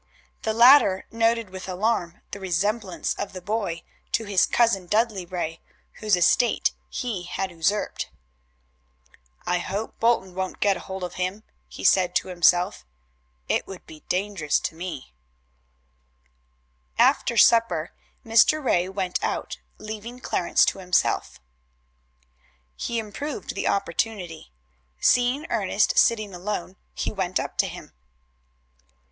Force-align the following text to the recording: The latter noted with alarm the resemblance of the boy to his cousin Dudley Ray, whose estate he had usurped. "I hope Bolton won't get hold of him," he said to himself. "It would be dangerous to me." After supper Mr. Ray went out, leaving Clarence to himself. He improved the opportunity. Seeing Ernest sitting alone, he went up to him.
The 0.41 0.53
latter 0.55 1.05
noted 1.11 1.51
with 1.51 1.69
alarm 1.69 2.21
the 2.31 2.39
resemblance 2.39 3.13
of 3.19 3.33
the 3.33 3.39
boy 3.41 3.83
to 4.13 4.23
his 4.25 4.47
cousin 4.47 4.87
Dudley 4.87 5.27
Ray, 5.27 5.61
whose 5.99 6.15
estate 6.15 6.71
he 6.89 7.21
had 7.25 7.51
usurped. 7.51 8.09
"I 9.45 9.59
hope 9.59 9.99
Bolton 9.99 10.33
won't 10.33 10.59
get 10.59 10.75
hold 10.75 11.03
of 11.03 11.13
him," 11.21 11.43
he 11.67 11.83
said 11.83 12.15
to 12.15 12.29
himself. 12.29 12.83
"It 13.47 13.67
would 13.67 13.85
be 13.85 13.99
dangerous 14.09 14.59
to 14.61 14.73
me." 14.73 15.13
After 16.97 17.37
supper 17.37 17.91
Mr. 18.25 18.59
Ray 18.63 18.89
went 18.89 19.23
out, 19.23 19.59
leaving 19.77 20.19
Clarence 20.19 20.65
to 20.65 20.79
himself. 20.79 21.39
He 22.75 22.97
improved 22.97 23.53
the 23.53 23.67
opportunity. 23.67 24.51
Seeing 24.99 25.45
Ernest 25.51 25.95
sitting 25.99 26.33
alone, 26.33 26.77
he 26.95 27.11
went 27.11 27.39
up 27.39 27.55
to 27.59 27.67
him. 27.67 27.93